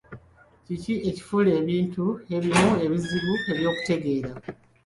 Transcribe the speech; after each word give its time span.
Kiki 0.65 0.93
ekifuula 1.09 1.51
ebintu 1.61 2.05
ebimu 2.35 2.69
ebizibu 2.85 3.33
eby'okutegeera? 3.51 4.31